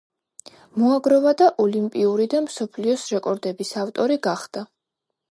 [0.83, 4.65] მოაგროვა და ოლიმპიური და მსოფლიოს რეკორდების ავტორი გახდა.